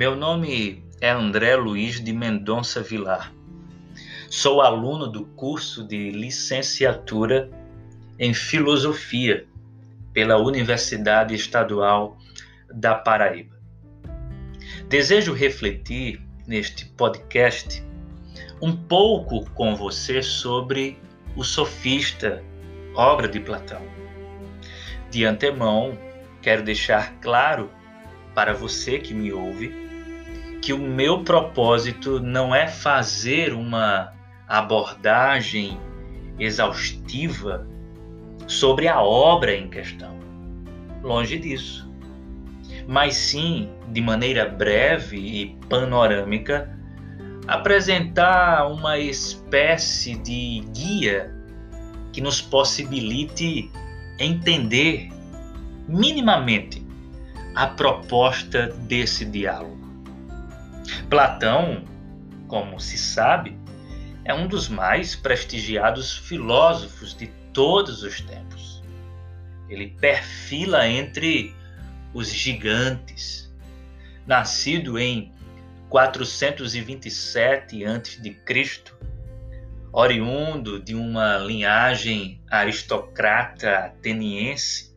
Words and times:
Meu 0.00 0.16
nome 0.16 0.82
é 0.98 1.10
André 1.10 1.54
Luiz 1.56 2.02
de 2.02 2.10
Mendonça 2.10 2.82
Vilar. 2.82 3.34
Sou 4.30 4.62
aluno 4.62 5.06
do 5.06 5.26
curso 5.26 5.86
de 5.86 6.10
licenciatura 6.10 7.50
em 8.18 8.32
Filosofia 8.32 9.46
pela 10.14 10.38
Universidade 10.38 11.34
Estadual 11.34 12.16
da 12.72 12.94
Paraíba. 12.94 13.60
Desejo 14.88 15.34
refletir 15.34 16.18
neste 16.46 16.86
podcast 16.86 17.84
um 18.62 18.74
pouco 18.74 19.50
com 19.50 19.76
você 19.76 20.22
sobre 20.22 20.98
o 21.36 21.44
Sofista, 21.44 22.42
obra 22.94 23.28
de 23.28 23.38
Platão. 23.38 23.82
De 25.10 25.26
antemão, 25.26 25.92
quero 26.40 26.62
deixar 26.62 27.20
claro 27.20 27.70
para 28.34 28.54
você 28.54 28.98
que 28.98 29.12
me 29.12 29.30
ouve 29.30 29.89
que 30.60 30.72
o 30.72 30.78
meu 30.78 31.24
propósito 31.24 32.20
não 32.20 32.54
é 32.54 32.66
fazer 32.66 33.52
uma 33.52 34.12
abordagem 34.46 35.78
exaustiva 36.38 37.66
sobre 38.46 38.88
a 38.88 39.00
obra 39.00 39.54
em 39.54 39.68
questão. 39.68 40.18
Longe 41.02 41.38
disso. 41.38 41.88
Mas 42.86 43.14
sim, 43.14 43.70
de 43.88 44.00
maneira 44.00 44.46
breve 44.46 45.16
e 45.16 45.56
panorâmica, 45.68 46.76
apresentar 47.46 48.66
uma 48.66 48.98
espécie 48.98 50.16
de 50.16 50.60
guia 50.72 51.34
que 52.12 52.20
nos 52.20 52.40
possibilite 52.42 53.70
entender 54.18 55.08
minimamente 55.88 56.84
a 57.54 57.66
proposta 57.66 58.68
desse 58.68 59.24
diálogo. 59.24 59.89
Platão, 61.08 61.84
como 62.46 62.80
se 62.80 62.98
sabe, 62.98 63.58
é 64.24 64.34
um 64.34 64.46
dos 64.46 64.68
mais 64.68 65.16
prestigiados 65.16 66.16
filósofos 66.16 67.14
de 67.14 67.26
todos 67.52 68.02
os 68.02 68.20
tempos. 68.20 68.82
Ele 69.68 69.88
perfila 69.88 70.86
entre 70.88 71.54
os 72.12 72.32
gigantes. 72.32 73.52
Nascido 74.26 74.98
em 74.98 75.32
427 75.88 77.84
a.C., 77.84 78.82
oriundo 79.92 80.80
de 80.80 80.94
uma 80.94 81.36
linhagem 81.38 82.40
aristocrata 82.48 83.86
ateniense, 83.86 84.94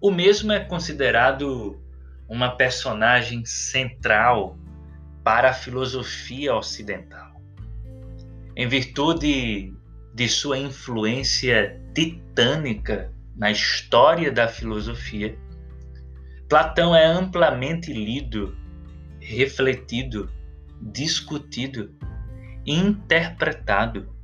o 0.00 0.10
mesmo 0.10 0.52
é 0.52 0.60
considerado 0.60 1.80
uma 2.28 2.54
personagem 2.54 3.44
central 3.46 4.58
para 5.24 5.50
a 5.50 5.54
filosofia 5.54 6.54
ocidental. 6.54 7.40
Em 8.54 8.68
virtude 8.68 9.74
de 10.14 10.28
sua 10.28 10.58
influência 10.58 11.80
titânica 11.94 13.10
na 13.34 13.50
história 13.50 14.30
da 14.30 14.46
filosofia, 14.46 15.36
Platão 16.48 16.94
é 16.94 17.04
amplamente 17.06 17.92
lido, 17.92 18.54
refletido, 19.18 20.30
discutido, 20.80 21.92
interpretado, 22.66 24.14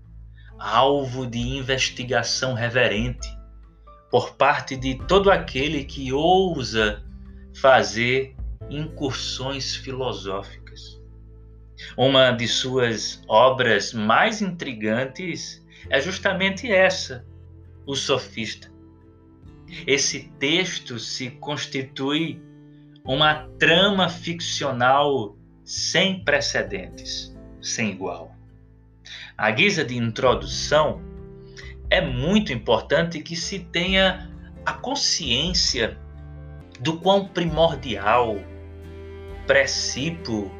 alvo 0.58 1.26
de 1.26 1.38
investigação 1.38 2.52
reverente 2.52 3.26
por 4.10 4.34
parte 4.36 4.76
de 4.76 4.96
todo 5.06 5.30
aquele 5.30 5.84
que 5.84 6.12
ousa 6.12 7.02
fazer 7.54 8.36
incursões 8.68 9.74
filosóficas. 9.74 10.99
Uma 11.96 12.30
de 12.30 12.46
suas 12.46 13.22
obras 13.28 13.92
mais 13.92 14.42
intrigantes 14.42 15.64
é 15.88 16.00
justamente 16.00 16.70
essa, 16.70 17.26
O 17.86 17.94
Sofista. 17.94 18.70
Esse 19.86 20.30
texto 20.38 20.98
se 20.98 21.30
constitui 21.30 22.42
uma 23.04 23.48
trama 23.58 24.08
ficcional 24.08 25.36
sem 25.64 26.24
precedentes, 26.24 27.34
sem 27.60 27.90
igual. 27.90 28.34
A 29.38 29.50
guisa 29.50 29.84
de 29.84 29.96
introdução, 29.96 31.00
é 31.88 32.00
muito 32.00 32.52
importante 32.52 33.20
que 33.20 33.34
se 33.34 33.58
tenha 33.58 34.30
a 34.64 34.72
consciência 34.72 35.98
do 36.78 36.98
quão 36.98 37.26
primordial, 37.26 38.36
precípuo 39.46 40.50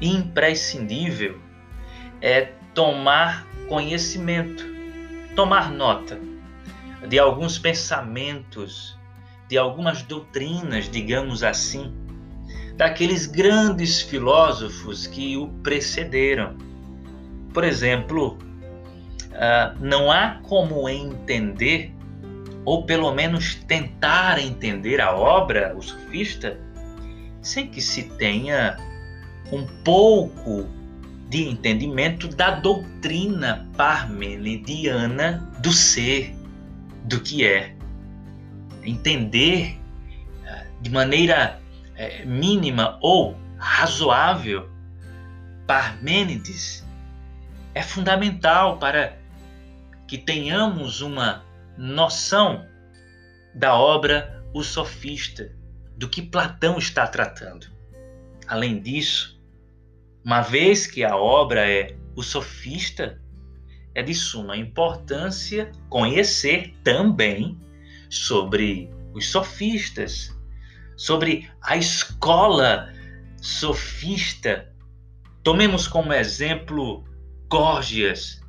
imprescindível 0.00 1.38
é 2.20 2.52
tomar 2.74 3.46
conhecimento, 3.68 4.64
tomar 5.34 5.70
nota 5.70 6.18
de 7.06 7.18
alguns 7.18 7.58
pensamentos, 7.58 8.98
de 9.48 9.58
algumas 9.58 10.02
doutrinas, 10.02 10.88
digamos 10.88 11.42
assim, 11.42 11.92
daqueles 12.76 13.26
grandes 13.26 14.00
filósofos 14.00 15.06
que 15.06 15.36
o 15.36 15.48
precederam. 15.62 16.56
Por 17.52 17.64
exemplo, 17.64 18.38
ah, 19.34 19.74
não 19.80 20.10
há 20.10 20.40
como 20.42 20.88
entender 20.88 21.92
ou 22.64 22.84
pelo 22.84 23.12
menos 23.12 23.56
tentar 23.56 24.38
entender 24.38 25.00
a 25.00 25.14
obra, 25.14 25.74
o 25.76 25.82
sofista, 25.82 26.58
sem 27.40 27.66
que 27.66 27.80
se 27.80 28.04
tenha 28.04 28.76
um 29.52 29.66
pouco 29.84 30.66
de 31.28 31.46
entendimento 31.48 32.26
da 32.28 32.52
doutrina 32.52 33.68
parmenidiana 33.76 35.48
do 35.60 35.70
ser, 35.70 36.34
do 37.04 37.20
que 37.20 37.44
é. 37.44 37.76
Entender 38.82 39.78
eh, 40.44 40.66
de 40.80 40.90
maneira 40.90 41.60
é, 41.94 42.24
mínima 42.24 42.98
ou 43.00 43.36
razoável 43.58 44.68
Parmênides 45.66 46.84
é 47.74 47.82
fundamental 47.82 48.78
para 48.78 49.16
que 50.08 50.18
tenhamos 50.18 51.00
uma 51.00 51.44
noção 51.78 52.66
da 53.54 53.74
obra 53.74 54.44
O 54.52 54.62
Sofista, 54.62 55.50
do 55.96 56.08
que 56.08 56.20
Platão 56.20 56.76
está 56.78 57.06
tratando. 57.06 57.68
Além 58.46 58.80
disso, 58.80 59.31
uma 60.24 60.40
vez 60.40 60.86
que 60.86 61.04
a 61.04 61.16
obra 61.16 61.68
é 61.68 61.96
O 62.14 62.22
Sofista, 62.22 63.20
é 63.94 64.02
de 64.02 64.14
suma 64.14 64.56
importância 64.56 65.70
conhecer 65.88 66.74
também 66.82 67.58
sobre 68.08 68.90
os 69.12 69.30
sofistas, 69.30 70.34
sobre 70.96 71.50
a 71.62 71.76
escola 71.76 72.92
sofista. 73.40 74.72
Tomemos 75.42 75.86
como 75.86 76.12
exemplo 76.12 77.04
Górgias, 77.48 78.40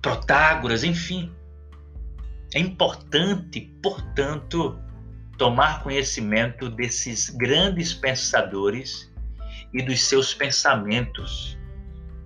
Protágoras, 0.00 0.84
enfim, 0.84 1.32
é 2.54 2.60
importante, 2.60 3.60
portanto, 3.82 4.78
tomar 5.36 5.82
conhecimento 5.82 6.70
desses 6.70 7.30
grandes 7.30 7.92
pensadores 7.92 9.07
e 9.72 9.82
dos 9.82 10.02
seus 10.02 10.34
pensamentos, 10.34 11.58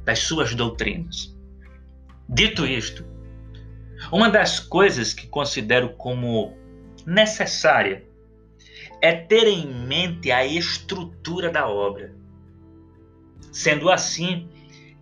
das 0.04 0.20
suas 0.20 0.54
doutrinas. 0.54 1.36
Dito 2.28 2.66
isto, 2.66 3.04
uma 4.10 4.28
das 4.28 4.58
coisas 4.58 5.12
que 5.12 5.26
considero 5.26 5.90
como 5.90 6.56
necessária 7.06 8.04
é 9.00 9.12
ter 9.12 9.46
em 9.46 9.66
mente 9.66 10.30
a 10.30 10.44
estrutura 10.44 11.50
da 11.50 11.68
obra. 11.68 12.14
Sendo 13.50 13.90
assim, 13.90 14.48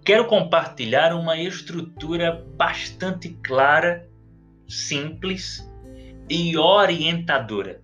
quero 0.04 0.26
compartilhar 0.26 1.14
uma 1.14 1.38
estrutura 1.38 2.44
bastante 2.56 3.28
clara 3.42 4.08
simples 4.68 5.68
e 6.28 6.56
orientadora. 6.56 7.82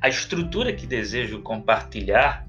A 0.00 0.08
estrutura 0.08 0.72
que 0.72 0.86
desejo 0.86 1.42
compartilhar 1.42 2.48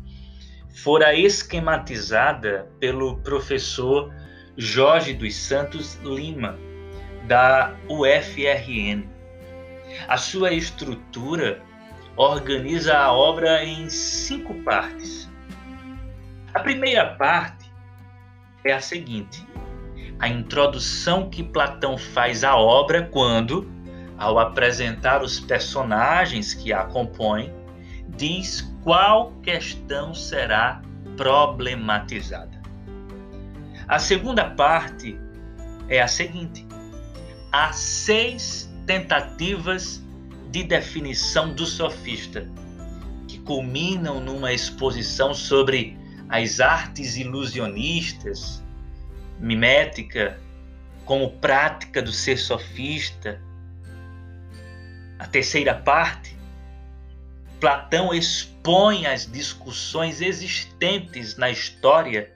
fora 0.74 1.14
esquematizada 1.14 2.68
pelo 2.80 3.18
professor 3.18 4.14
Jorge 4.58 5.14
dos 5.14 5.36
Santos 5.36 5.96
Lima, 6.04 6.58
da 7.28 7.76
UFRN. 7.88 9.08
A 10.08 10.18
sua 10.18 10.52
estrutura 10.52 11.62
organiza 12.18 12.98
a 12.98 13.12
obra 13.12 13.64
em 13.64 13.90
cinco 13.90 14.56
partes. 14.64 15.30
A 16.54 16.60
primeira 16.60 17.06
parte 17.16 17.72
é 18.66 18.74
a 18.74 18.82
seguinte: 18.82 19.46
a 20.20 20.28
introdução 20.28 21.30
que 21.30 21.44
Platão 21.44 21.98
faz 21.98 22.44
à 22.44 22.56
obra 22.56 23.04
quando, 23.12 23.72
ao 24.18 24.40
apresentar 24.40 25.22
os 25.22 25.40
personagens 25.40 26.54
que 26.54 26.74
a 26.74 26.84
compõem, 26.84 27.54
diz 28.10 28.62
qual 28.84 29.32
questão 29.42 30.14
será 30.14 30.82
problematizada. 31.18 32.62
A 33.88 34.00
segunda 34.00 34.50
parte 34.52 35.20
é 35.88 36.02
a 36.02 36.08
seguinte: 36.08 36.66
há 37.52 37.72
seis 37.74 38.72
tentativas 38.86 40.02
de 40.50 40.64
definição 40.64 41.54
do 41.54 41.66
sofista, 41.66 42.48
que 43.28 43.40
culminam 43.40 44.20
numa 44.20 44.54
exposição 44.54 45.34
sobre 45.34 45.98
as 46.30 46.60
artes 46.60 47.18
ilusionistas, 47.18 48.64
mimética, 49.40 50.40
como 51.06 51.32
prática 51.32 52.02
do 52.02 52.12
ser 52.12 52.38
sofista. 52.38 53.42
A 55.20 55.28
terceira 55.28 55.74
parte, 55.74 56.38
Platão 57.64 58.14
expõe 58.14 59.06
as 59.06 59.26
discussões 59.26 60.20
existentes 60.20 61.38
na 61.38 61.50
história 61.50 62.30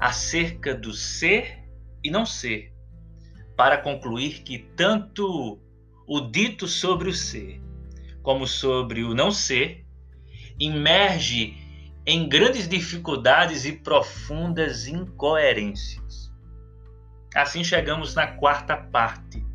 acerca 0.00 0.74
do 0.74 0.94
ser 0.94 1.68
e 2.02 2.10
não 2.10 2.24
ser, 2.24 2.72
para 3.54 3.76
concluir 3.76 4.42
que 4.44 4.60
tanto 4.74 5.60
o 6.06 6.20
dito 6.22 6.66
sobre 6.66 7.10
o 7.10 7.12
ser 7.12 7.60
como 8.22 8.46
sobre 8.46 9.04
o 9.04 9.12
não 9.12 9.30
ser 9.30 9.84
imerge 10.58 11.54
em 12.06 12.26
grandes 12.26 12.66
dificuldades 12.66 13.66
e 13.66 13.72
profundas 13.72 14.86
incoerências. 14.86 16.32
Assim 17.34 17.62
chegamos 17.62 18.14
na 18.14 18.28
quarta 18.28 18.78
parte. 18.78 19.46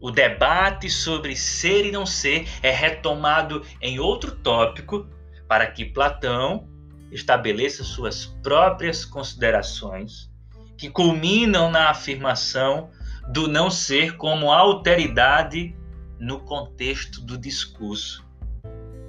O 0.00 0.10
debate 0.10 0.88
sobre 0.88 1.36
ser 1.36 1.84
e 1.84 1.92
não 1.92 2.06
ser 2.06 2.48
é 2.62 2.70
retomado 2.70 3.64
em 3.82 4.00
outro 4.00 4.32
tópico 4.32 5.06
para 5.46 5.66
que 5.66 5.84
Platão 5.84 6.66
estabeleça 7.12 7.84
suas 7.84 8.24
próprias 8.24 9.04
considerações, 9.04 10.30
que 10.78 10.88
culminam 10.88 11.70
na 11.70 11.90
afirmação 11.90 12.90
do 13.28 13.46
não 13.46 13.70
ser 13.70 14.16
como 14.16 14.50
alteridade 14.50 15.76
no 16.18 16.40
contexto 16.40 17.20
do 17.20 17.36
discurso. 17.36 18.24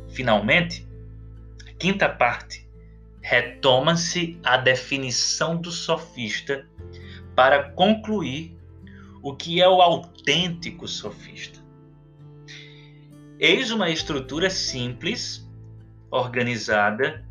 Finalmente, 0.09 0.87
a 1.67 1.73
quinta 1.73 2.09
parte 2.09 2.67
retoma-se 3.21 4.39
a 4.43 4.57
definição 4.57 5.55
do 5.55 5.71
sofista 5.71 6.67
para 7.35 7.71
concluir 7.71 8.57
o 9.21 9.35
que 9.35 9.61
é 9.61 9.69
o 9.69 9.81
autêntico 9.81 10.87
sofista. 10.87 11.59
Eis 13.39 13.71
uma 13.71 13.89
estrutura 13.89 14.49
simples, 14.49 15.47
organizada 16.09 17.25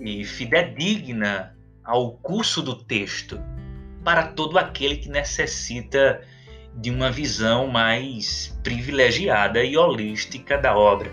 e 0.00 0.24
fidedigna 0.24 1.56
ao 1.84 2.12
curso 2.12 2.62
do 2.62 2.74
texto 2.74 3.40
para 4.04 4.28
todo 4.28 4.58
aquele 4.58 4.96
que 4.96 5.08
necessita 5.08 6.22
de 6.74 6.90
uma 6.90 7.10
visão 7.10 7.66
mais 7.66 8.58
privilegiada 8.62 9.62
e 9.62 9.76
holística 9.76 10.56
da 10.56 10.76
obra. 10.76 11.12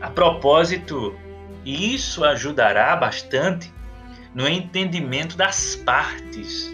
A 0.00 0.10
propósito, 0.10 1.16
isso 1.64 2.24
ajudará 2.24 2.94
bastante 2.94 3.72
no 4.34 4.48
entendimento 4.48 5.36
das 5.36 5.76
partes, 5.76 6.72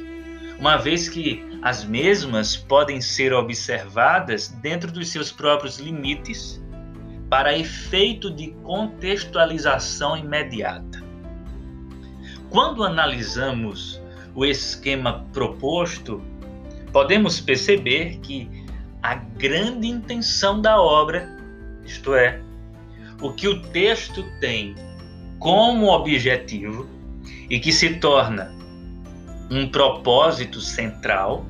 uma 0.61 0.77
vez 0.77 1.09
que 1.09 1.43
as 1.62 1.85
mesmas 1.85 2.55
podem 2.55 3.01
ser 3.01 3.33
observadas 3.33 4.49
dentro 4.49 4.93
dos 4.93 5.09
seus 5.09 5.33
próprios 5.33 5.79
limites 5.79 6.62
para 7.31 7.57
efeito 7.57 8.31
de 8.31 8.49
contextualização 8.62 10.19
imediata. 10.19 11.03
Quando 12.51 12.85
analisamos 12.85 14.03
o 14.35 14.45
esquema 14.45 15.25
proposto, 15.33 16.23
podemos 16.93 17.41
perceber 17.41 18.19
que 18.19 18.51
a 19.03 19.15
grande 19.15 19.89
intenção 19.89 20.61
da 20.61 20.79
obra, 20.79 21.27
isto 21.87 22.15
é, 22.15 22.39
o 23.23 23.33
que 23.33 23.49
o 23.49 23.63
texto 23.63 24.23
tem 24.41 24.75
como 25.39 25.87
objetivo 25.87 26.87
e 27.49 27.59
que 27.59 27.73
se 27.73 27.95
torna 27.95 28.60
um 29.50 29.69
propósito 29.69 30.61
central, 30.61 31.44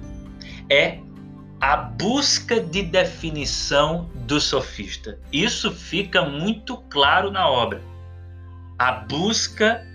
é 0.71 0.99
a 1.61 1.77
busca 1.77 2.59
de 2.59 2.83
definição 2.83 4.11
do 4.27 4.41
sofista. 4.41 5.19
Isso 5.31 5.71
fica 5.71 6.23
muito 6.23 6.79
claro 6.89 7.31
na 7.31 7.49
obra. 7.49 7.83
A 8.79 8.93
busca 8.93 9.87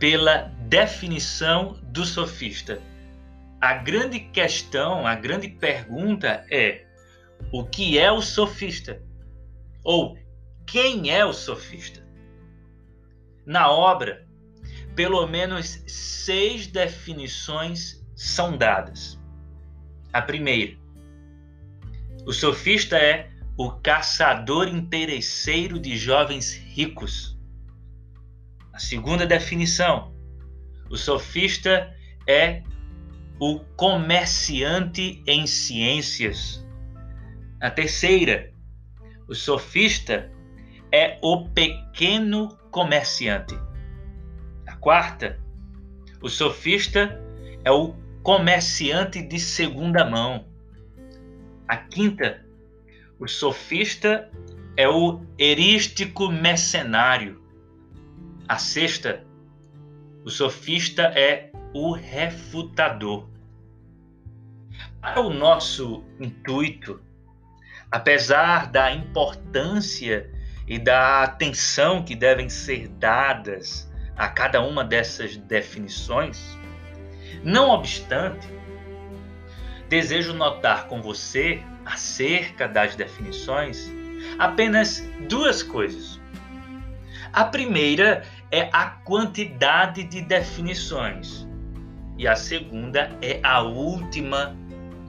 pela 0.00 0.52
definição 0.68 1.78
do 1.84 2.04
sofista. 2.04 2.80
A 3.60 3.74
grande 3.74 4.18
questão, 4.18 5.06
a 5.06 5.14
grande 5.14 5.48
pergunta 5.48 6.44
é: 6.50 6.84
o 7.52 7.64
que 7.64 7.98
é 7.98 8.10
o 8.10 8.20
sofista? 8.20 9.00
Ou 9.84 10.18
quem 10.66 11.10
é 11.10 11.24
o 11.24 11.32
sofista? 11.32 12.02
Na 13.46 13.70
obra, 13.70 14.23
pelo 14.94 15.26
menos 15.26 15.82
seis 15.86 16.66
definições 16.66 18.04
são 18.14 18.56
dadas. 18.56 19.20
A 20.12 20.22
primeira, 20.22 20.76
o 22.26 22.32
sofista 22.32 22.96
é 22.96 23.30
o 23.56 23.70
caçador 23.70 24.68
interesseiro 24.68 25.78
de 25.78 25.96
jovens 25.96 26.54
ricos. 26.54 27.38
A 28.72 28.78
segunda 28.78 29.26
definição, 29.26 30.12
o 30.90 30.96
sofista 30.96 31.94
é 32.26 32.62
o 33.38 33.60
comerciante 33.76 35.22
em 35.26 35.46
ciências. 35.46 36.64
A 37.60 37.70
terceira, 37.70 38.52
o 39.28 39.34
sofista 39.34 40.30
é 40.92 41.18
o 41.22 41.48
pequeno 41.48 42.56
comerciante. 42.70 43.54
Quarta, 44.84 45.40
o 46.20 46.28
sofista 46.28 47.18
é 47.64 47.70
o 47.70 47.94
comerciante 48.22 49.22
de 49.22 49.40
segunda 49.40 50.04
mão. 50.04 50.44
A 51.66 51.74
quinta, 51.74 52.44
o 53.18 53.26
sofista 53.26 54.30
é 54.76 54.86
o 54.86 55.24
erístico 55.38 56.30
mercenário. 56.30 57.42
A 58.46 58.58
sexta, 58.58 59.24
o 60.22 60.28
sofista 60.28 61.04
é 61.16 61.50
o 61.72 61.92
refutador. 61.92 63.26
Para 65.00 65.22
o 65.22 65.32
nosso 65.32 66.04
intuito, 66.20 67.00
apesar 67.90 68.70
da 68.70 68.92
importância 68.92 70.30
e 70.68 70.78
da 70.78 71.22
atenção 71.22 72.04
que 72.04 72.14
devem 72.14 72.50
ser 72.50 72.88
dadas 72.88 73.90
a 74.16 74.28
cada 74.28 74.60
uma 74.60 74.84
dessas 74.84 75.36
definições, 75.36 76.58
não 77.42 77.70
obstante, 77.70 78.48
desejo 79.88 80.32
notar 80.32 80.86
com 80.86 81.02
você, 81.02 81.62
acerca 81.84 82.66
das 82.66 82.96
definições, 82.96 83.92
apenas 84.38 85.06
duas 85.28 85.62
coisas. 85.62 86.20
A 87.32 87.44
primeira 87.44 88.24
é 88.50 88.68
a 88.72 88.86
quantidade 88.86 90.04
de 90.04 90.20
definições. 90.20 91.46
E 92.16 92.28
a 92.28 92.36
segunda 92.36 93.10
é 93.20 93.40
a 93.42 93.60
última 93.60 94.56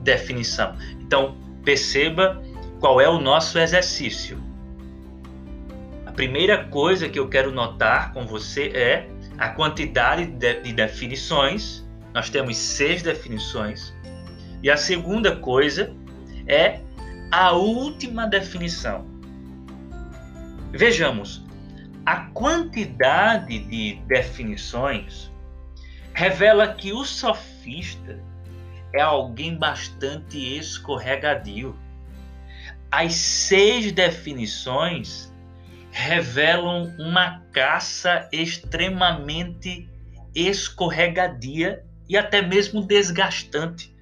definição. 0.02 0.76
Então, 1.00 1.36
perceba 1.64 2.42
qual 2.80 3.00
é 3.00 3.08
o 3.08 3.20
nosso 3.20 3.58
exercício. 3.58 4.42
Primeira 6.16 6.64
coisa 6.64 7.10
que 7.10 7.18
eu 7.18 7.28
quero 7.28 7.52
notar 7.52 8.14
com 8.14 8.26
você 8.26 8.68
é 8.68 9.06
a 9.36 9.50
quantidade 9.50 10.24
de 10.24 10.72
definições. 10.72 11.86
Nós 12.14 12.30
temos 12.30 12.56
seis 12.56 13.02
definições. 13.02 13.94
E 14.62 14.70
a 14.70 14.78
segunda 14.78 15.36
coisa 15.36 15.94
é 16.46 16.80
a 17.30 17.52
última 17.52 18.26
definição. 18.26 19.04
Vejamos, 20.72 21.44
a 22.06 22.16
quantidade 22.30 23.58
de 23.58 23.96
definições 24.06 25.30
revela 26.14 26.66
que 26.68 26.94
o 26.94 27.04
sofista 27.04 28.18
é 28.94 29.02
alguém 29.02 29.54
bastante 29.54 30.38
escorregadio. 30.56 31.76
As 32.90 33.14
seis 33.14 33.92
definições 33.92 35.30
revelam 35.96 36.94
uma 36.98 37.40
caça 37.54 38.28
extremamente 38.30 39.88
escorregadia 40.34 41.82
e 42.06 42.18
até 42.18 42.42
mesmo 42.42 42.86
desgastante. 42.86 43.96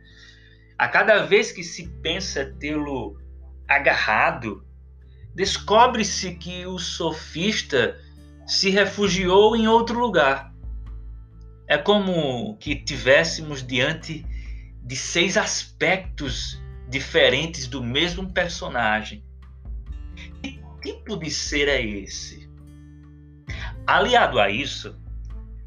A 0.76 0.88
cada 0.88 1.24
vez 1.24 1.52
que 1.52 1.62
se 1.62 1.88
pensa 2.02 2.52
tê-lo 2.58 3.16
agarrado, 3.68 4.66
descobre-se 5.36 6.34
que 6.34 6.66
o 6.66 6.80
sofista 6.80 7.96
se 8.44 8.70
refugiou 8.70 9.54
em 9.54 9.68
outro 9.68 9.96
lugar. 10.00 10.52
É 11.68 11.78
como 11.78 12.56
que 12.56 12.74
tivéssemos 12.74 13.64
diante 13.64 14.26
de 14.82 14.96
seis 14.96 15.36
aspectos 15.36 16.60
diferentes 16.88 17.68
do 17.68 17.80
mesmo 17.80 18.32
personagem. 18.32 19.24
Que 20.42 20.63
tipo 20.84 21.16
de 21.16 21.30
ser 21.30 21.66
é 21.66 21.82
esse? 21.82 22.48
Aliado 23.86 24.38
a 24.38 24.50
isso, 24.50 24.96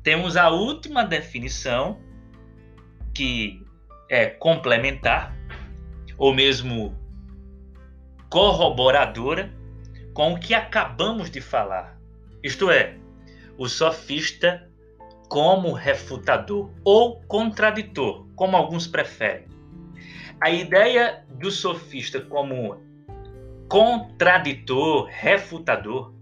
temos 0.03 0.37
a 0.37 0.49
última 0.49 1.03
definição, 1.03 1.99
que 3.13 3.61
é 4.09 4.27
complementar, 4.27 5.35
ou 6.17 6.33
mesmo 6.33 6.95
corroboradora, 8.29 9.51
com 10.13 10.33
o 10.33 10.39
que 10.39 10.53
acabamos 10.53 11.29
de 11.29 11.41
falar. 11.41 11.99
Isto 12.43 12.69
é, 12.69 12.97
o 13.57 13.67
sofista 13.67 14.69
como 15.29 15.73
refutador 15.73 16.71
ou 16.83 17.21
contraditor, 17.23 18.27
como 18.35 18.55
alguns 18.55 18.87
preferem. 18.87 19.47
A 20.39 20.51
ideia 20.51 21.25
do 21.31 21.49
sofista 21.49 22.21
como 22.21 22.86
contraditor, 23.67 25.07
refutador, 25.09 26.13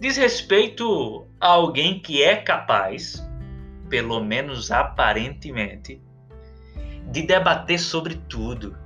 diz 0.00 0.16
respeito 0.16 1.26
a 1.40 1.48
alguém 1.48 2.00
que 2.00 2.22
é 2.22 2.36
capaz, 2.36 3.26
pelo 3.88 4.22
menos 4.22 4.70
aparentemente, 4.70 6.00
de 7.10 7.22
debater 7.22 7.78
sobre 7.78 8.14
tudo, 8.28 8.76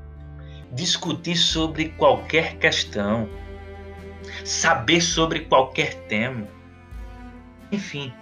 discutir 0.73 1.37
sobre 1.37 1.91
qualquer 1.91 2.57
questão, 2.59 3.29
saber 4.45 5.01
sobre 5.01 5.41
qualquer 5.41 5.95
tema. 6.07 6.47
Enfim, 7.73 8.13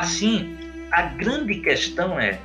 Assim, 0.00 0.56
a 0.90 1.02
grande 1.02 1.60
questão 1.60 2.18
é: 2.18 2.40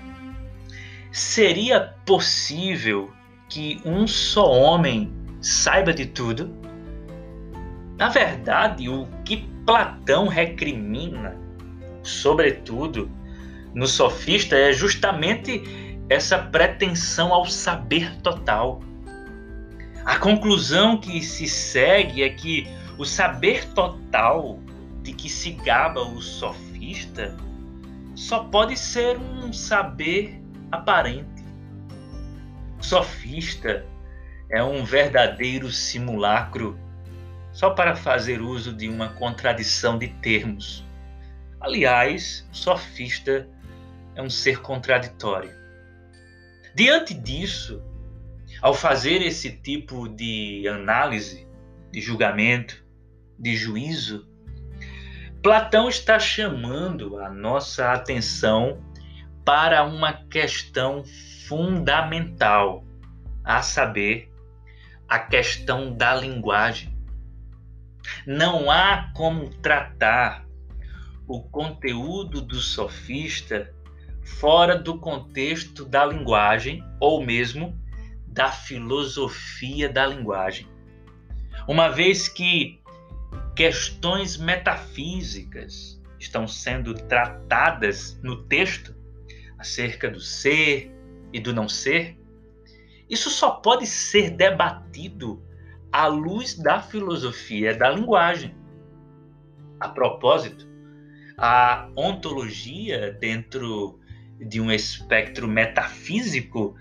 seria 1.12 1.79
possível 2.05 3.13
que 3.48 3.81
um 3.86 4.05
só 4.07 4.51
homem 4.51 5.10
saiba 5.45 5.93
de 5.93 6.07
tudo? 6.07 6.51
Na 7.97 8.09
verdade, 8.09 8.89
o 8.89 9.07
que 9.23 9.47
Platão 9.63 10.27
recrimina, 10.27 11.37
sobretudo 12.01 13.09
no 13.73 13.87
sofista, 13.87 14.55
é 14.55 14.73
justamente 14.73 15.63
essa 16.09 16.39
pretensão 16.39 17.31
ao 17.31 17.45
saber 17.45 18.15
total. 18.21 18.81
A 20.03 20.17
conclusão 20.17 20.97
que 20.97 21.21
se 21.21 21.47
segue 21.47 22.23
é 22.23 22.29
que 22.29 22.67
o 22.97 23.05
saber 23.05 23.65
total 23.73 24.59
de 25.03 25.13
que 25.13 25.29
se 25.29 25.51
gaba 25.51 26.01
o 26.01 26.21
sofista 26.21 27.37
só 28.15 28.45
pode 28.45 28.77
ser 28.77 29.17
um 29.17 29.53
saber 29.53 30.41
aparente. 30.71 31.45
Sofista 32.79 33.85
é 34.49 34.63
um 34.63 34.83
verdadeiro 34.83 35.71
simulacro 35.71 36.79
só 37.51 37.69
para 37.69 37.95
fazer 37.95 38.41
uso 38.41 38.73
de 38.73 38.89
uma 38.89 39.09
contradição 39.09 39.97
de 39.97 40.09
termos. 40.09 40.83
Aliás, 41.59 42.47
sofista 42.51 43.47
é 44.13 44.21
um 44.21 44.29
ser 44.29 44.61
contraditório. 44.61 45.51
Diante 46.75 47.13
disso, 47.13 47.81
ao 48.61 48.73
fazer 48.73 49.21
esse 49.21 49.51
tipo 49.51 50.07
de 50.09 50.67
análise, 50.67 51.47
de 51.91 52.01
julgamento, 52.01 52.83
de 53.39 53.55
juízo, 53.55 54.27
Platão 55.41 55.87
está 55.87 56.17
chamando 56.19 57.19
a 57.19 57.29
nossa 57.29 57.93
atenção 57.93 58.81
para 59.45 59.83
uma 59.83 60.11
questão 60.11 61.03
fundamental, 61.47 62.83
a 63.43 63.61
saber, 63.61 64.29
a 65.07 65.19
questão 65.19 65.95
da 65.95 66.15
linguagem. 66.15 66.93
Não 68.25 68.69
há 68.69 69.12
como 69.15 69.50
tratar 69.62 70.45
o 71.27 71.41
conteúdo 71.41 72.41
do 72.41 72.59
sofista 72.59 73.74
fora 74.24 74.77
do 74.77 75.00
contexto 75.00 75.85
da 75.85 76.05
linguagem 76.05 76.83
ou 77.00 77.24
mesmo 77.24 77.79
da 78.27 78.51
filosofia 78.51 79.88
da 79.88 80.05
linguagem. 80.05 80.67
Uma 81.67 81.89
vez 81.89 82.27
que 82.27 82.79
questões 83.55 84.38
metafísicas 84.38 86.01
estão 86.19 86.47
sendo 86.47 86.93
tratadas 86.93 88.19
no 88.21 88.43
texto 88.43 88.95
acerca 89.57 90.09
do 90.09 90.19
ser 90.19 90.91
e 91.31 91.39
do 91.39 91.53
não 91.53 91.69
ser, 91.69 92.19
isso 93.09 93.29
só 93.29 93.51
pode 93.51 93.85
ser 93.85 94.31
debatido 94.31 95.43
à 95.91 96.07
luz 96.07 96.55
da 96.55 96.81
filosofia 96.81 97.74
da 97.75 97.89
linguagem. 97.89 98.55
A 99.79 99.89
propósito, 99.89 100.67
a 101.38 101.88
ontologia 101.95 103.12
dentro 103.19 104.00
de 104.39 104.59
um 104.59 104.71
espectro 104.71 105.47
metafísico 105.47 106.75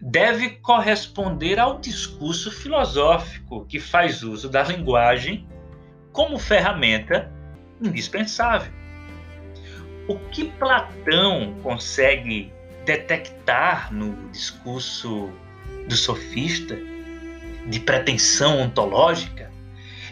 deve 0.00 0.50
corresponder 0.50 1.58
ao 1.58 1.78
discurso 1.78 2.50
filosófico 2.50 3.64
que 3.66 3.80
faz 3.80 4.22
uso 4.22 4.48
da 4.48 4.62
linguagem 4.62 5.48
como 6.12 6.38
ferramenta 6.38 7.30
indispensável. 7.80 8.72
O 10.08 10.18
que 10.30 10.44
Platão 10.52 11.58
consegue 11.62 12.52
detectar 12.84 13.92
no 13.92 14.30
discurso 14.30 15.32
do 15.88 15.96
sofista, 15.96 16.76
de 17.68 17.80
pretensão 17.80 18.60
ontológica, 18.60 19.50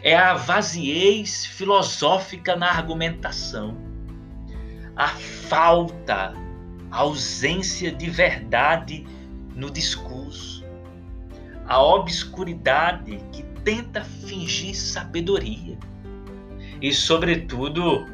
é 0.02 0.16
a 0.16 0.34
vaziez 0.34 1.46
filosófica 1.46 2.54
na 2.54 2.70
argumentação, 2.70 3.76
a 4.96 5.08
falta, 5.08 6.34
a 6.90 6.99
ausência 6.99 7.90
de 7.90 8.11
verdade 8.11 9.06
no 9.54 9.70
discurso, 9.70 10.64
a 11.66 11.82
obscuridade 11.82 13.18
que 13.32 13.42
tenta 13.64 14.04
fingir 14.04 14.76
sabedoria 14.76 15.78
e, 16.82 16.92
sobretudo, 16.92 18.06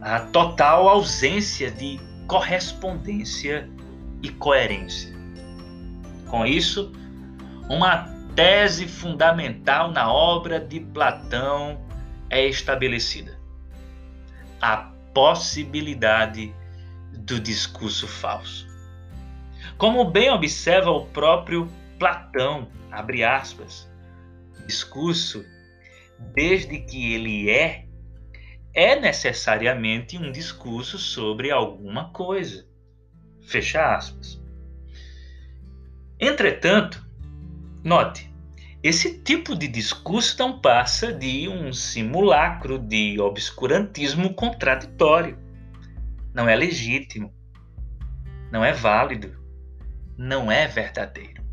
a 0.00 0.20
total 0.20 0.88
ausência 0.88 1.70
de 1.70 2.00
correspondência 2.26 3.70
e 4.20 4.30
coerência. 4.30 5.13
Com 6.34 6.44
isso, 6.44 6.90
uma 7.70 8.08
tese 8.34 8.88
fundamental 8.88 9.92
na 9.92 10.12
obra 10.12 10.58
de 10.58 10.80
Platão 10.80 11.80
é 12.28 12.44
estabelecida: 12.44 13.38
a 14.60 14.78
possibilidade 15.14 16.52
do 17.18 17.38
discurso 17.38 18.08
falso. 18.08 18.66
Como 19.78 20.10
bem 20.10 20.28
observa 20.28 20.90
o 20.90 21.06
próprio 21.06 21.70
Platão, 22.00 22.66
abre 22.90 23.22
aspas, 23.22 23.88
discurso 24.66 25.44
desde 26.34 26.80
que 26.80 27.14
ele 27.14 27.48
é, 27.48 27.86
é 28.74 28.98
necessariamente 28.98 30.18
um 30.18 30.32
discurso 30.32 30.98
sobre 30.98 31.52
alguma 31.52 32.10
coisa. 32.10 32.66
Fecha 33.40 33.94
aspas. 33.94 34.42
Entretanto, 36.18 37.04
note, 37.82 38.32
esse 38.82 39.18
tipo 39.18 39.56
de 39.56 39.66
discurso 39.68 40.36
não 40.38 40.60
passa 40.60 41.12
de 41.12 41.48
um 41.48 41.72
simulacro 41.72 42.78
de 42.78 43.20
obscurantismo 43.20 44.34
contraditório. 44.34 45.38
Não 46.32 46.48
é 46.48 46.54
legítimo, 46.54 47.32
não 48.50 48.64
é 48.64 48.72
válido, 48.72 49.36
não 50.16 50.50
é 50.50 50.66
verdadeiro 50.66 51.44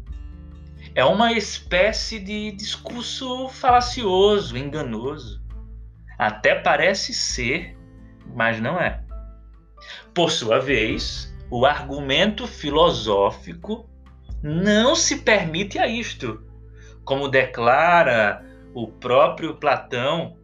é 0.93 1.05
uma 1.05 1.31
espécie 1.31 2.19
de 2.19 2.51
discurso 2.51 3.47
falacioso, 3.49 4.57
enganoso. 4.57 5.41
Até 6.17 6.55
parece 6.55 7.13
ser, 7.13 7.77
mas 8.35 8.59
não 8.59 8.79
é. 8.79 9.03
Por 10.13 10.31
sua 10.31 10.59
vez, 10.59 11.33
o 11.49 11.65
argumento 11.65 12.45
filosófico 12.45 13.89
não 14.41 14.95
se 14.95 15.17
permite 15.17 15.77
a 15.77 15.87
isto, 15.87 16.43
como 17.03 17.27
declara 17.27 18.45
o 18.73 18.87
próprio 18.87 19.55
Platão, 19.55 20.37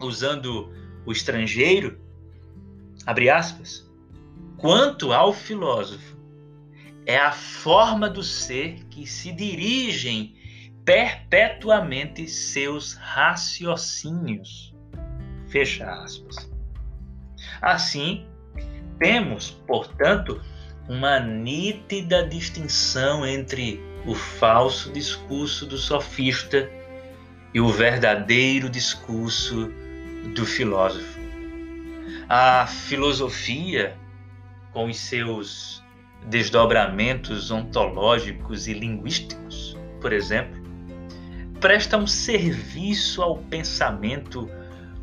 usando 0.00 0.72
o 1.04 1.12
estrangeiro, 1.12 1.98
abre 3.06 3.28
aspas, 3.30 3.90
quanto 4.56 5.12
ao 5.12 5.32
filósofo, 5.32 6.16
é 7.06 7.16
a 7.16 7.32
forma 7.32 8.08
do 8.08 8.22
ser 8.22 8.84
que 8.84 9.06
se 9.06 9.32
dirigem 9.32 10.36
perpetuamente 10.84 12.28
seus 12.28 12.94
raciocínios. 12.94 14.74
Fecha 15.48 15.90
aspas. 15.90 16.50
Assim, 17.62 18.26
temos, 18.98 19.50
portanto, 19.66 20.40
uma 20.88 21.20
nítida 21.20 22.26
distinção 22.26 23.26
entre 23.26 23.78
o 24.06 24.14
falso 24.14 24.90
discurso 24.90 25.66
do 25.66 25.76
sofista 25.76 26.68
e 27.52 27.60
o 27.60 27.68
verdadeiro 27.68 28.70
discurso 28.70 29.70
do 30.34 30.46
filósofo. 30.46 31.18
A 32.28 32.66
filosofia, 32.66 33.96
com 34.72 34.86
os 34.86 34.98
seus 34.98 35.82
desdobramentos 36.26 37.50
ontológicos 37.50 38.66
e 38.66 38.72
linguísticos, 38.72 39.76
por 40.00 40.12
exemplo, 40.12 40.58
presta 41.60 41.98
um 41.98 42.06
serviço 42.06 43.22
ao 43.22 43.36
pensamento 43.36 44.48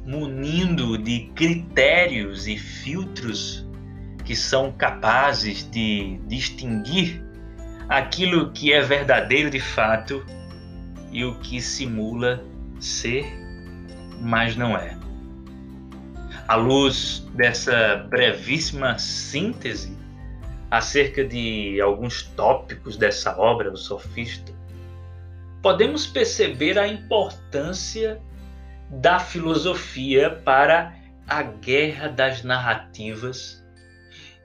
munindo 0.06 0.98
de 0.98 1.32
critérios 1.36 2.48
e 2.48 2.58
filtros 2.58 3.65
que 4.26 4.36
são 4.36 4.72
capazes 4.72 5.64
de 5.70 6.20
distinguir 6.28 7.24
aquilo 7.88 8.52
que 8.52 8.74
é 8.74 8.82
verdadeiro 8.82 9.50
de 9.50 9.60
fato 9.60 10.26
e 11.12 11.24
o 11.24 11.36
que 11.40 11.62
simula 11.62 12.44
ser, 12.80 13.26
mas 14.20 14.56
não 14.56 14.76
é. 14.76 14.98
À 16.48 16.56
luz 16.56 17.26
dessa 17.34 18.08
brevíssima 18.10 18.98
síntese 18.98 19.96
acerca 20.70 21.24
de 21.24 21.80
alguns 21.80 22.24
tópicos 22.24 22.98
dessa 22.98 23.38
obra, 23.38 23.72
O 23.72 23.78
Sofista, 23.78 24.52
podemos 25.62 26.06
perceber 26.06 26.78
a 26.78 26.88
importância 26.88 28.22
da 28.90 29.20
filosofia 29.20 30.30
para 30.30 30.94
a 31.28 31.42
guerra 31.42 32.08
das 32.08 32.44
narrativas 32.44 33.65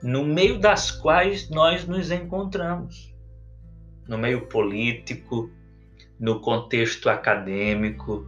no 0.01 0.23
meio 0.23 0.59
das 0.59 0.89
quais 0.89 1.49
nós 1.49 1.85
nos 1.85 2.11
encontramos. 2.11 3.13
No 4.07 4.17
meio 4.17 4.47
político, 4.47 5.51
no 6.19 6.39
contexto 6.39 7.09
acadêmico, 7.09 8.25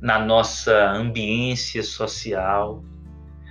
na 0.00 0.18
nossa 0.18 0.90
ambiência 0.90 1.82
social. 1.82 2.82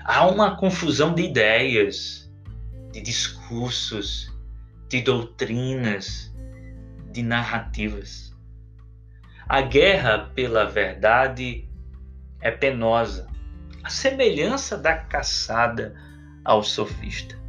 Há 0.03 0.27
uma 0.27 0.58
confusão 0.58 1.13
de 1.13 1.24
ideias, 1.24 2.32
de 2.91 3.01
discursos, 3.01 4.32
de 4.89 5.01
doutrinas, 5.01 6.36
de 7.12 7.22
narrativas. 7.22 8.36
A 9.48 9.62
guerra 9.62 10.32
pela 10.34 10.65
verdade 10.65 11.70
é 12.41 12.50
penosa, 12.50 13.27
a 13.84 13.89
semelhança 13.89 14.77
da 14.77 14.96
caçada 14.96 15.96
ao 16.44 16.63
sofista. 16.63 17.41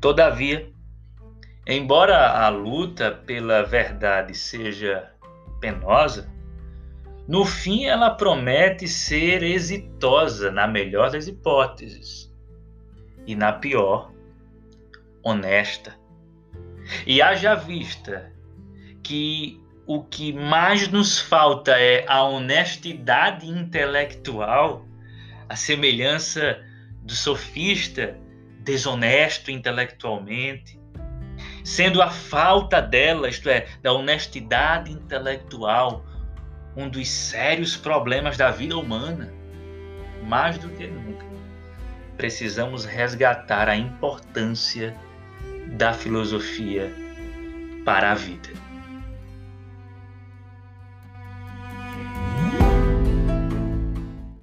Todavia, 0.00 0.70
embora 1.66 2.44
a 2.44 2.48
luta 2.48 3.10
pela 3.10 3.64
verdade 3.64 4.32
seja 4.32 5.10
penosa, 5.60 6.32
no 7.26 7.44
fim 7.44 7.84
ela 7.84 8.10
promete 8.10 8.86
ser 8.86 9.42
exitosa 9.42 10.52
na 10.52 10.68
melhor 10.68 11.10
das 11.10 11.26
hipóteses 11.26 12.32
e 13.26 13.34
na 13.34 13.52
pior, 13.52 14.12
honesta. 15.22 15.98
E 17.04 17.20
haja 17.20 17.54
vista 17.54 18.32
que 19.02 19.60
o 19.84 20.02
que 20.04 20.32
mais 20.32 20.86
nos 20.88 21.18
falta 21.18 21.72
é 21.72 22.04
a 22.08 22.22
honestidade 22.22 23.48
intelectual, 23.48 24.86
a 25.48 25.56
semelhança 25.56 26.64
do 27.02 27.14
sofista 27.14 28.16
desonesto 28.68 29.50
intelectualmente, 29.50 30.78
sendo 31.64 32.02
a 32.02 32.10
falta 32.10 32.82
dela, 32.82 33.26
isto 33.26 33.48
é, 33.48 33.66
da 33.82 33.94
honestidade 33.94 34.92
intelectual, 34.92 36.04
um 36.76 36.86
dos 36.86 37.08
sérios 37.08 37.76
problemas 37.78 38.36
da 38.36 38.50
vida 38.50 38.76
humana. 38.76 39.32
Mais 40.22 40.58
do 40.58 40.68
que 40.68 40.86
nunca, 40.86 41.24
precisamos 42.18 42.84
resgatar 42.84 43.70
a 43.70 43.76
importância 43.76 44.94
da 45.68 45.94
filosofia 45.94 46.92
para 47.86 48.12
a 48.12 48.14
vida. 48.14 48.50